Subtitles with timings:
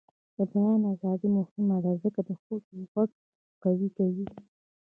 [0.37, 3.09] د بیان ازادي مهمه ده ځکه چې ښځو غږ
[3.63, 4.25] قوي کوي.